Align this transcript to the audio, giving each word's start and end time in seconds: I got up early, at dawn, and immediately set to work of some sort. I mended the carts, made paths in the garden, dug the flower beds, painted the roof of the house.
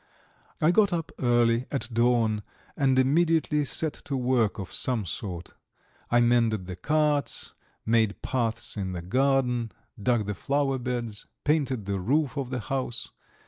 I 0.61 0.71
got 0.71 0.91
up 0.91 1.11
early, 1.19 1.67
at 1.71 1.87
dawn, 1.93 2.41
and 2.75 2.97
immediately 2.97 3.63
set 3.65 3.93
to 4.05 4.17
work 4.17 4.57
of 4.57 4.73
some 4.73 5.05
sort. 5.05 5.53
I 6.09 6.21
mended 6.21 6.65
the 6.65 6.75
carts, 6.75 7.53
made 7.85 8.19
paths 8.23 8.75
in 8.75 8.93
the 8.93 9.03
garden, 9.03 9.71
dug 10.01 10.25
the 10.25 10.33
flower 10.33 10.79
beds, 10.79 11.27
painted 11.43 11.85
the 11.85 11.99
roof 11.99 12.35
of 12.35 12.49
the 12.49 12.61
house. 12.61 13.11